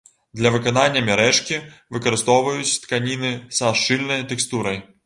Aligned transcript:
Для 0.39 0.51
выканання 0.53 1.03
мярэжкі 1.09 1.59
выкарыстоўваюць 1.99 2.79
тканіны 2.87 3.35
са 3.61 3.75
шчыльнай 3.83 4.31
тэкстурай. 4.35 4.87